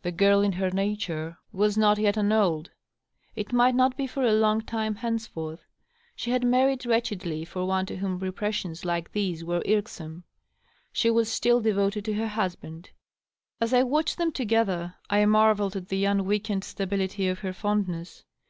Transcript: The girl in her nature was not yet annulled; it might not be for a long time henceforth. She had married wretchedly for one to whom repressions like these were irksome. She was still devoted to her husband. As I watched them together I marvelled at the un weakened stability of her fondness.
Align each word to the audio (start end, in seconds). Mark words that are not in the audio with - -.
The 0.00 0.12
girl 0.12 0.40
in 0.40 0.52
her 0.52 0.70
nature 0.70 1.36
was 1.52 1.76
not 1.76 1.98
yet 1.98 2.16
annulled; 2.16 2.70
it 3.36 3.52
might 3.52 3.74
not 3.74 3.98
be 3.98 4.06
for 4.06 4.22
a 4.22 4.32
long 4.32 4.62
time 4.62 4.94
henceforth. 4.94 5.66
She 6.16 6.30
had 6.30 6.42
married 6.42 6.86
wretchedly 6.86 7.44
for 7.44 7.66
one 7.66 7.84
to 7.84 7.96
whom 7.98 8.18
repressions 8.18 8.86
like 8.86 9.12
these 9.12 9.44
were 9.44 9.62
irksome. 9.68 10.24
She 10.90 11.10
was 11.10 11.30
still 11.30 11.60
devoted 11.60 12.06
to 12.06 12.14
her 12.14 12.28
husband. 12.28 12.92
As 13.60 13.74
I 13.74 13.82
watched 13.82 14.16
them 14.16 14.32
together 14.32 14.94
I 15.10 15.26
marvelled 15.26 15.76
at 15.76 15.88
the 15.88 16.06
un 16.06 16.24
weakened 16.24 16.64
stability 16.64 17.28
of 17.28 17.40
her 17.40 17.52
fondness. 17.52 18.24